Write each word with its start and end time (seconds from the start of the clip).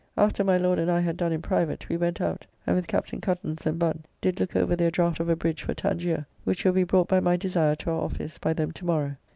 After 0.17 0.43
my 0.43 0.57
Lord 0.57 0.79
and 0.79 0.89
I 0.89 0.99
had 1.01 1.15
done 1.15 1.31
in 1.31 1.43
private, 1.43 1.87
we 1.87 1.95
went 1.95 2.19
out, 2.21 2.47
and 2.65 2.75
with 2.75 2.87
Captain 2.87 3.21
Cuttance 3.21 3.67
and 3.67 3.77
Bunn 3.77 4.01
did 4.19 4.39
look 4.39 4.55
over 4.55 4.75
their 4.75 4.89
draught 4.89 5.19
of 5.19 5.29
a 5.29 5.35
bridge 5.35 5.61
for 5.61 5.75
Tangier, 5.75 6.25
which 6.43 6.65
will 6.65 6.73
be 6.73 6.83
brought 6.83 7.07
by 7.07 7.19
my 7.19 7.37
desire 7.37 7.75
to 7.75 7.91
our 7.91 8.01
office 8.01 8.39
by 8.39 8.53
them 8.53 8.71
to 8.71 8.83
morrow. 8.85 9.17